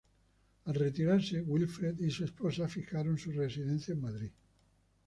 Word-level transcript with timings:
Al 0.71 0.73
retirarse, 0.73 1.43
Wilfred 1.43 1.99
y 1.99 2.09
su 2.09 2.25
esposa 2.25 2.67
fijaron 2.67 3.19
su 3.19 3.33
residencia 3.33 3.93
en 3.93 4.01
Madrid. 4.01 4.31